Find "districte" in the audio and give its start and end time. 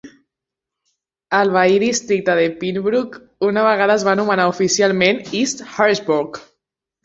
1.83-2.39